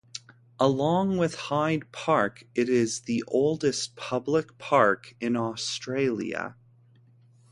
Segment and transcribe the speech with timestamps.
[0.59, 6.55] Along with Hyde Park it is the oldest public park in Australia.